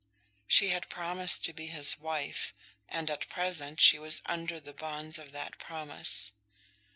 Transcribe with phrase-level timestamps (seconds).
[0.47, 2.55] She had promised to be his wife,
[2.89, 6.31] and at present she was under the bonds of that promise.